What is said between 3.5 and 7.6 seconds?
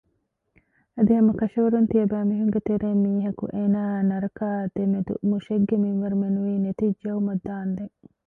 އޭނާއާއި ނަރަކައާ ދެމެދު މުށެއްގެ މިންވަރު މެނުވީ ނެތިއްޖައުމަށް